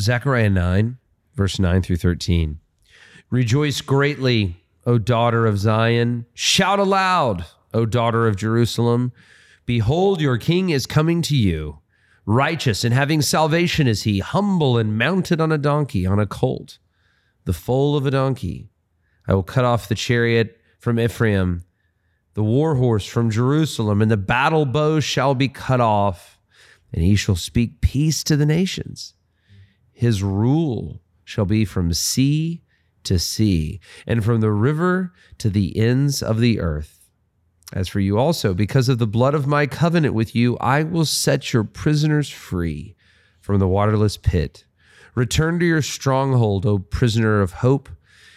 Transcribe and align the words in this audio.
Zechariah 0.00 0.50
9, 0.50 0.98
verse 1.34 1.58
9 1.58 1.82
through 1.82 1.96
13. 1.96 2.58
Rejoice 3.30 3.80
greatly, 3.80 4.56
O 4.86 4.98
daughter 4.98 5.46
of 5.46 5.58
Zion. 5.58 6.26
Shout 6.34 6.78
aloud, 6.78 7.44
O 7.72 7.86
daughter 7.86 8.26
of 8.26 8.36
Jerusalem. 8.36 9.12
Behold, 9.66 10.20
your 10.20 10.36
king 10.36 10.70
is 10.70 10.86
coming 10.86 11.22
to 11.22 11.36
you. 11.36 11.78
Righteous 12.26 12.84
and 12.84 12.94
having 12.94 13.22
salvation 13.22 13.86
is 13.86 14.02
he, 14.02 14.20
humble 14.20 14.78
and 14.78 14.98
mounted 14.98 15.40
on 15.40 15.52
a 15.52 15.58
donkey, 15.58 16.06
on 16.06 16.18
a 16.18 16.26
colt, 16.26 16.78
the 17.44 17.52
foal 17.52 17.96
of 17.96 18.06
a 18.06 18.10
donkey. 18.10 18.70
I 19.28 19.34
will 19.34 19.42
cut 19.42 19.64
off 19.64 19.88
the 19.88 19.94
chariot 19.94 20.58
from 20.78 20.98
Ephraim, 20.98 21.64
the 22.34 22.42
war 22.42 22.74
horse 22.74 23.06
from 23.06 23.30
Jerusalem, 23.30 24.02
and 24.02 24.10
the 24.10 24.16
battle 24.16 24.66
bow 24.66 25.00
shall 25.00 25.34
be 25.34 25.48
cut 25.48 25.80
off, 25.80 26.38
and 26.92 27.02
he 27.02 27.14
shall 27.14 27.36
speak 27.36 27.80
peace 27.80 28.24
to 28.24 28.36
the 28.36 28.46
nations. 28.46 29.14
His 29.94 30.22
rule 30.22 31.00
shall 31.24 31.46
be 31.46 31.64
from 31.64 31.94
sea 31.94 32.60
to 33.04 33.18
sea, 33.18 33.80
and 34.06 34.24
from 34.24 34.40
the 34.40 34.50
river 34.50 35.12
to 35.38 35.48
the 35.48 35.78
ends 35.78 36.22
of 36.22 36.40
the 36.40 36.60
earth. 36.60 37.08
As 37.72 37.88
for 37.88 38.00
you 38.00 38.18
also, 38.18 38.54
because 38.54 38.88
of 38.88 38.98
the 38.98 39.06
blood 39.06 39.34
of 39.34 39.46
my 39.46 39.66
covenant 39.66 40.14
with 40.14 40.34
you, 40.34 40.56
I 40.58 40.82
will 40.82 41.04
set 41.04 41.52
your 41.52 41.64
prisoners 41.64 42.28
free 42.28 42.96
from 43.40 43.58
the 43.58 43.68
waterless 43.68 44.16
pit. 44.16 44.64
Return 45.14 45.58
to 45.60 45.66
your 45.66 45.82
stronghold, 45.82 46.66
O 46.66 46.78
prisoner 46.78 47.40
of 47.40 47.52
hope. 47.52 47.88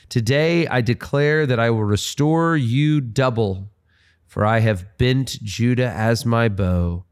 Today 0.10 0.68
I 0.68 0.82
declare 0.82 1.46
that 1.46 1.60
I 1.60 1.70
will 1.70 1.84
restore 1.84 2.56
you 2.56 3.02
double, 3.02 3.70
for 4.26 4.46
I 4.46 4.60
have 4.60 4.98
bent 4.98 5.42
Judah 5.44 5.90
as 5.90 6.26
my 6.26 6.50
bow. 6.50 7.06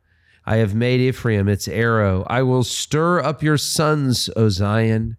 I 0.46 0.58
have 0.58 0.76
made 0.76 1.02
Ephraim 1.02 1.48
its 1.48 1.68
arrow. 1.68 2.26
I 2.28 2.44
will 2.44 2.64
stir 2.64 3.20
up 3.20 3.42
your 3.42 3.58
sons, 3.58 4.30
O 4.36 4.50
Zion, 4.50 5.18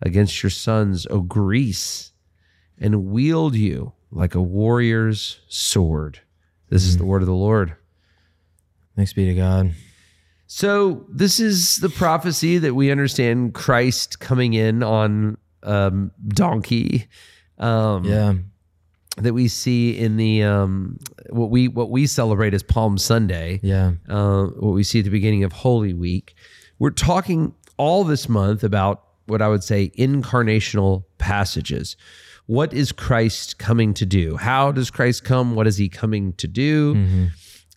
against 0.00 0.42
your 0.42 0.50
sons, 0.50 1.06
O 1.10 1.20
Greece, 1.20 2.12
and 2.78 3.06
wield 3.06 3.54
you 3.54 3.92
like 4.10 4.34
a 4.34 4.40
warrior's 4.40 5.40
sword. 5.48 6.20
This 6.70 6.84
is 6.84 6.96
the 6.96 7.04
word 7.04 7.22
of 7.22 7.26
the 7.26 7.34
Lord. 7.34 7.74
Thanks 8.96 9.12
be 9.12 9.26
to 9.26 9.34
God. 9.34 9.74
So, 10.46 11.04
this 11.10 11.40
is 11.40 11.76
the 11.76 11.90
prophecy 11.90 12.56
that 12.58 12.74
we 12.74 12.90
understand 12.90 13.52
Christ 13.52 14.18
coming 14.18 14.54
in 14.54 14.82
on 14.82 15.36
um, 15.62 16.10
donkey. 16.26 17.06
Um, 17.58 18.04
Yeah. 18.04 18.34
That 19.22 19.34
we 19.34 19.48
see 19.48 19.98
in 19.98 20.16
the 20.16 20.42
um, 20.42 20.98
what 21.30 21.50
we 21.50 21.68
what 21.68 21.90
we 21.90 22.06
celebrate 22.06 22.54
as 22.54 22.62
Palm 22.62 22.98
Sunday. 22.98 23.60
Yeah. 23.62 23.92
uh, 24.08 24.44
what 24.46 24.72
we 24.72 24.82
see 24.84 25.00
at 25.00 25.04
the 25.04 25.10
beginning 25.10 25.44
of 25.44 25.52
Holy 25.52 25.92
Week. 25.94 26.34
We're 26.78 26.90
talking 26.90 27.54
all 27.76 28.04
this 28.04 28.28
month 28.28 28.62
about 28.62 29.04
what 29.26 29.42
I 29.42 29.48
would 29.48 29.64
say 29.64 29.90
incarnational 29.98 31.04
passages. 31.18 31.96
What 32.46 32.72
is 32.72 32.92
Christ 32.92 33.58
coming 33.58 33.92
to 33.94 34.06
do? 34.06 34.36
How 34.36 34.72
does 34.72 34.90
Christ 34.90 35.24
come? 35.24 35.54
What 35.54 35.66
is 35.66 35.76
he 35.76 35.88
coming 35.88 36.32
to 36.34 36.48
do? 36.48 36.94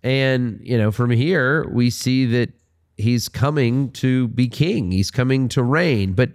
And, 0.04 0.60
you 0.64 0.78
know, 0.78 0.92
from 0.92 1.10
here, 1.12 1.68
we 1.70 1.90
see 1.90 2.26
that 2.28 2.52
he's 2.98 3.28
coming 3.28 3.92
to 3.94 4.30
be 4.30 4.48
king, 4.48 4.92
he's 4.92 5.12
coming 5.12 5.48
to 5.50 5.62
reign, 5.62 6.14
but 6.14 6.32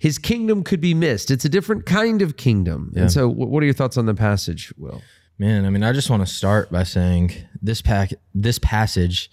his 0.00 0.16
kingdom 0.16 0.64
could 0.64 0.80
be 0.80 0.94
missed. 0.94 1.30
It's 1.30 1.44
a 1.44 1.48
different 1.48 1.84
kind 1.84 2.22
of 2.22 2.38
kingdom. 2.38 2.90
Yeah. 2.94 3.02
And 3.02 3.12
so, 3.12 3.28
what 3.28 3.62
are 3.62 3.66
your 3.66 3.74
thoughts 3.74 3.98
on 3.98 4.06
the 4.06 4.14
passage, 4.14 4.72
Will? 4.78 5.02
Man, 5.38 5.66
I 5.66 5.70
mean, 5.70 5.82
I 5.82 5.92
just 5.92 6.08
want 6.08 6.26
to 6.26 6.32
start 6.32 6.72
by 6.72 6.84
saying 6.84 7.32
this 7.60 7.82
pack, 7.82 8.12
this 8.34 8.58
passage 8.58 9.30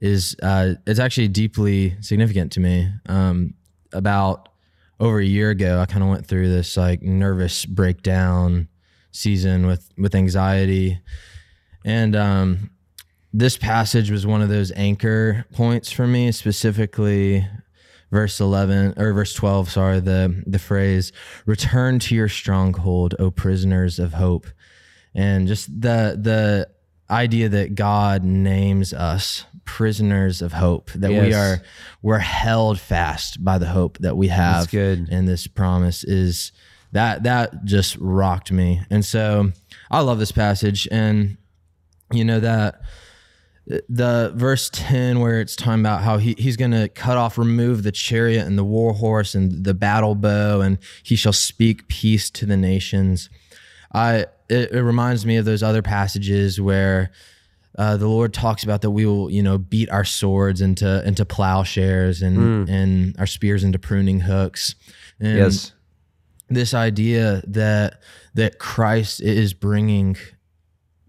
is 0.00 0.34
uh, 0.42 0.74
it's 0.88 0.98
actually 0.98 1.28
deeply 1.28 1.96
significant 2.00 2.50
to 2.52 2.60
me. 2.60 2.90
Um, 3.06 3.54
about 3.92 4.48
over 4.98 5.20
a 5.20 5.24
year 5.24 5.50
ago, 5.50 5.80
I 5.80 5.86
kind 5.86 6.02
of 6.02 6.10
went 6.10 6.26
through 6.26 6.48
this 6.48 6.76
like 6.76 7.00
nervous 7.00 7.64
breakdown 7.64 8.66
season 9.12 9.68
with 9.68 9.88
with 9.96 10.16
anxiety, 10.16 11.00
and 11.84 12.16
um, 12.16 12.70
this 13.32 13.56
passage 13.56 14.10
was 14.10 14.26
one 14.26 14.42
of 14.42 14.48
those 14.48 14.72
anchor 14.72 15.46
points 15.52 15.92
for 15.92 16.08
me, 16.08 16.32
specifically 16.32 17.46
verse 18.10 18.40
11 18.40 18.94
or 18.96 19.12
verse 19.12 19.34
12 19.34 19.70
sorry 19.70 20.00
the 20.00 20.42
the 20.46 20.58
phrase 20.58 21.12
return 21.46 21.98
to 21.98 22.14
your 22.14 22.28
stronghold 22.28 23.14
o 23.18 23.30
prisoners 23.30 23.98
of 23.98 24.14
hope. 24.14 24.46
And 25.14 25.48
just 25.48 25.68
the 25.68 26.18
the 26.20 26.68
idea 27.10 27.48
that 27.48 27.74
God 27.74 28.22
names 28.22 28.92
us 28.92 29.44
prisoners 29.64 30.40
of 30.40 30.52
hope 30.52 30.90
that 30.92 31.10
we 31.10 31.34
are 31.34 31.60
we're 32.02 32.18
held 32.18 32.80
fast 32.80 33.44
by 33.44 33.58
the 33.58 33.66
hope 33.66 33.98
that 33.98 34.16
we 34.16 34.28
have 34.28 34.62
That's 34.62 34.70
good. 34.70 35.08
and 35.10 35.28
this 35.28 35.46
promise 35.46 36.04
is 36.04 36.52
that 36.92 37.24
that 37.24 37.64
just 37.64 37.96
rocked 37.98 38.50
me. 38.50 38.80
And 38.88 39.04
so 39.04 39.52
I 39.90 40.00
love 40.00 40.18
this 40.18 40.32
passage 40.32 40.88
and 40.90 41.36
you 42.12 42.24
know 42.24 42.40
that 42.40 42.80
the 43.88 44.32
verse 44.34 44.70
10 44.72 45.20
where 45.20 45.40
it's 45.40 45.54
talking 45.54 45.80
about 45.80 46.02
how 46.02 46.16
he, 46.16 46.34
he's 46.38 46.56
going 46.56 46.70
to 46.70 46.88
cut 46.88 47.18
off 47.18 47.36
remove 47.36 47.82
the 47.82 47.92
chariot 47.92 48.46
and 48.46 48.56
the 48.56 48.64
war 48.64 48.94
horse 48.94 49.34
and 49.34 49.64
the 49.64 49.74
battle 49.74 50.14
bow 50.14 50.60
and 50.62 50.78
he 51.02 51.14
shall 51.16 51.34
speak 51.34 51.86
peace 51.88 52.30
to 52.30 52.46
the 52.46 52.56
nations. 52.56 53.28
I 53.92 54.26
it, 54.48 54.72
it 54.72 54.82
reminds 54.82 55.26
me 55.26 55.36
of 55.36 55.44
those 55.44 55.62
other 55.62 55.82
passages 55.82 56.58
where 56.60 57.10
uh, 57.76 57.96
the 57.96 58.08
lord 58.08 58.32
talks 58.32 58.64
about 58.64 58.80
that 58.82 58.90
we 58.90 59.04
will 59.06 59.30
you 59.30 59.42
know 59.42 59.58
beat 59.58 59.90
our 59.90 60.04
swords 60.04 60.60
into 60.62 61.06
into 61.06 61.24
plowshares 61.26 62.22
and 62.22 62.68
and 62.68 63.14
our 63.18 63.26
spears 63.26 63.62
into 63.64 63.78
pruning 63.78 64.20
hooks. 64.20 64.74
And 65.20 65.36
Yes. 65.36 65.72
this 66.48 66.72
idea 66.72 67.42
that 67.46 68.00
that 68.34 68.58
Christ 68.58 69.20
is 69.20 69.52
bringing 69.52 70.16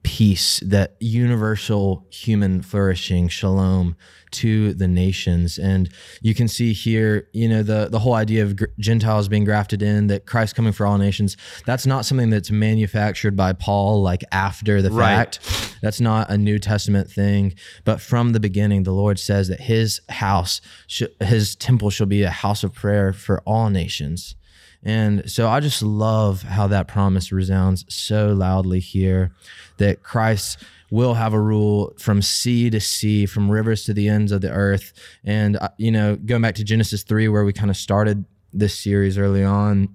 peace, 0.03 0.59
that 0.65 0.95
universal 0.99 2.05
human 2.11 2.61
flourishing, 2.61 3.27
shalom 3.27 3.95
to 4.31 4.73
the 4.75 4.87
nations. 4.87 5.57
And 5.57 5.89
you 6.21 6.35
can 6.35 6.47
see 6.47 6.71
here, 6.73 7.27
you 7.33 7.47
know, 7.49 7.63
the 7.63 7.87
the 7.89 7.99
whole 7.99 8.13
idea 8.13 8.43
of 8.43 8.59
Gentiles 8.79 9.27
being 9.27 9.43
grafted 9.43 9.81
in, 9.81 10.07
that 10.07 10.25
Christ 10.25 10.55
coming 10.55 10.71
for 10.73 10.85
all 10.85 10.97
nations. 10.97 11.35
That's 11.65 11.85
not 11.87 12.05
something 12.05 12.29
that's 12.29 12.51
manufactured 12.51 13.35
by 13.35 13.53
Paul 13.53 14.01
like 14.01 14.23
after 14.31 14.81
the 14.81 14.91
Right. 14.91 15.15
fact. 15.35 15.75
That's 15.81 15.99
not 16.01 16.29
a 16.29 16.37
New 16.37 16.59
Testament 16.59 17.09
thing, 17.09 17.55
but 17.85 18.01
from 18.01 18.33
the 18.33 18.39
beginning, 18.39 18.83
the 18.83 18.91
Lord 18.93 19.17
says 19.19 19.47
that 19.47 19.61
His 19.61 20.01
house, 20.09 20.61
sh- 20.87 21.03
His 21.21 21.55
temple, 21.55 21.89
shall 21.89 22.07
be 22.07 22.23
a 22.23 22.29
house 22.29 22.63
of 22.63 22.73
prayer 22.73 23.13
for 23.13 23.41
all 23.45 23.69
nations. 23.69 24.35
And 24.83 25.29
so 25.29 25.49
I 25.49 25.59
just 25.59 25.81
love 25.81 26.43
how 26.43 26.67
that 26.67 26.87
promise 26.87 27.31
resounds 27.31 27.85
so 27.93 28.27
loudly 28.27 28.79
here 28.79 29.31
that 29.77 30.03
Christ 30.03 30.63
will 30.89 31.15
have 31.15 31.33
a 31.33 31.39
rule 31.39 31.93
from 31.97 32.21
sea 32.21 32.69
to 32.69 32.79
sea, 32.79 33.25
from 33.25 33.51
rivers 33.51 33.83
to 33.85 33.93
the 33.93 34.07
ends 34.07 34.31
of 34.31 34.41
the 34.41 34.51
earth. 34.51 34.93
And, 35.23 35.57
uh, 35.57 35.69
you 35.77 35.91
know, 35.91 36.15
going 36.15 36.41
back 36.41 36.55
to 36.55 36.63
Genesis 36.63 37.03
3, 37.03 37.27
where 37.27 37.45
we 37.45 37.53
kind 37.53 37.69
of 37.69 37.77
started 37.77 38.25
this 38.53 38.77
series 38.77 39.17
early 39.17 39.43
on, 39.43 39.89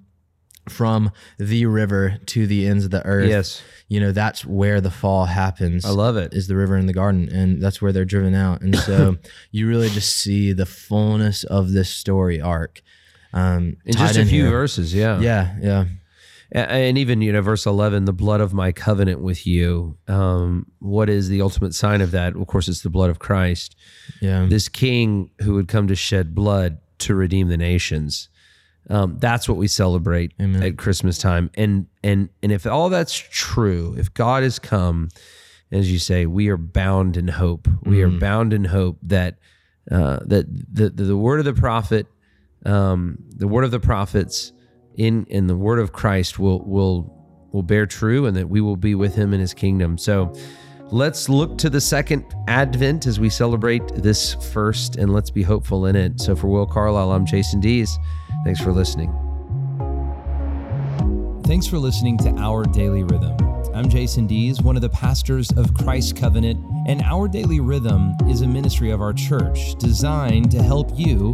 from 0.69 1.11
the 1.37 1.65
river 1.65 2.17
to 2.25 2.47
the 2.47 2.65
ends 2.65 2.85
of 2.85 2.91
the 2.91 3.05
earth. 3.05 3.29
Yes. 3.29 3.61
You 3.87 3.99
know, 3.99 4.11
that's 4.11 4.45
where 4.45 4.81
the 4.81 4.89
fall 4.89 5.25
happens 5.25 5.85
I 5.85 5.91
love 5.91 6.17
it. 6.17 6.33
is 6.33 6.47
the 6.47 6.55
river 6.55 6.75
in 6.75 6.87
the 6.87 6.93
garden 6.93 7.29
and 7.29 7.61
that's 7.61 7.81
where 7.81 7.91
they're 7.91 8.05
driven 8.05 8.33
out 8.33 8.61
and 8.61 8.75
so 8.75 9.17
you 9.51 9.67
really 9.67 9.89
just 9.89 10.17
see 10.17 10.53
the 10.53 10.65
fullness 10.65 11.43
of 11.43 11.73
this 11.73 11.89
story 11.89 12.41
arc 12.41 12.81
um 13.35 13.77
In 13.85 13.93
just 13.93 14.17
a 14.17 14.25
few 14.25 14.43
here. 14.43 14.49
verses, 14.49 14.93
yeah. 14.93 15.19
yeah 15.19 15.55
yeah 15.61 15.85
And 16.51 16.97
even, 16.97 17.21
you 17.21 17.33
know, 17.33 17.41
verse 17.41 17.65
11, 17.65 18.05
the 18.05 18.13
blood 18.13 18.39
of 18.41 18.53
my 18.53 18.71
covenant 18.71 19.19
with 19.19 19.45
you. 19.45 19.97
Um, 20.07 20.67
what 20.79 21.09
is 21.09 21.27
the 21.27 21.41
ultimate 21.41 21.73
sign 21.75 22.01
of 22.01 22.11
that? 22.11 22.35
Of 22.35 22.47
course, 22.47 22.67
it's 22.69 22.81
the 22.81 22.89
blood 22.89 23.09
of 23.09 23.19
Christ. 23.19 23.75
yeah 24.21 24.45
This 24.49 24.69
king 24.69 25.29
who 25.41 25.53
would 25.55 25.67
come 25.67 25.87
to 25.87 25.95
shed 25.95 26.33
blood 26.33 26.77
to 26.99 27.13
redeem 27.15 27.49
the 27.49 27.57
nations. 27.57 28.29
Um, 28.89 29.17
that's 29.19 29.49
what 29.49 29.57
we 29.57 29.67
celebrate 29.67 30.31
at 30.63 30.77
Christmas 30.77 31.17
time. 31.17 31.49
And 31.55 31.87
and 32.03 32.29
and 32.43 32.51
if 32.51 32.65
all 32.67 32.89
that's 32.89 33.15
true, 33.15 33.95
if 33.97 34.13
God 34.13 34.43
has 34.43 34.59
come, 34.59 35.09
as 35.71 35.91
you 35.91 35.97
say, 35.99 36.27
we 36.27 36.49
are 36.49 36.57
bound 36.57 37.17
in 37.17 37.27
hope. 37.27 37.67
We 37.83 38.03
are 38.03 38.09
bound 38.19 38.53
in 38.53 38.63
hope 38.65 38.97
that 39.01 39.39
uh, 39.91 40.19
that 40.27 40.45
the 40.71 40.89
the 40.91 41.17
word 41.17 41.39
of 41.39 41.45
the 41.45 41.59
prophet, 41.59 42.05
um, 42.65 43.17
the 43.29 43.47
word 43.47 43.63
of 43.63 43.71
the 43.71 43.79
prophets, 43.79 44.51
in 44.95 45.25
in 45.25 45.47
the 45.47 45.55
word 45.55 45.79
of 45.79 45.93
Christ 45.93 46.39
will 46.39 46.63
will 46.65 47.11
will 47.51 47.63
bear 47.63 47.85
true, 47.85 48.25
and 48.25 48.35
that 48.37 48.49
we 48.49 48.61
will 48.61 48.77
be 48.77 48.95
with 48.95 49.15
Him 49.15 49.33
in 49.33 49.39
His 49.39 49.53
kingdom. 49.53 49.97
So. 49.97 50.33
Let's 50.91 51.29
look 51.29 51.57
to 51.57 51.69
the 51.71 51.81
second 51.81 52.23
advent 52.47 53.07
as 53.07 53.19
we 53.19 53.27
celebrate 53.27 53.81
this 53.95 54.35
first, 54.35 54.97
and 54.97 55.11
let's 55.11 55.31
be 55.31 55.41
hopeful 55.41 55.87
in 55.87 55.95
it. 55.95 56.21
So, 56.21 56.35
for 56.35 56.47
Will 56.47 56.67
Carlisle, 56.67 57.11
I'm 57.11 57.25
Jason 57.25 57.59
Dees. 57.59 57.97
Thanks 58.43 58.61
for 58.61 58.71
listening. 58.71 59.11
Thanks 61.45 61.65
for 61.65 61.79
listening 61.79 62.19
to 62.19 62.29
Our 62.37 62.63
Daily 62.65 63.03
Rhythm. 63.03 63.35
I'm 63.75 63.89
Jason 63.89 64.25
Dees, 64.25 64.61
one 64.61 64.75
of 64.75 64.81
the 64.81 64.89
pastors 64.89 65.51
of 65.51 65.73
Christ 65.73 66.15
Covenant, 66.15 66.63
and 66.87 67.01
Our 67.01 67.27
Daily 67.27 67.59
Rhythm 67.59 68.13
is 68.27 68.41
a 68.41 68.47
ministry 68.47 68.89
of 68.89 69.01
our 69.01 69.11
church 69.11 69.75
designed 69.75 70.49
to 70.51 70.63
help 70.63 70.91
you 70.97 71.33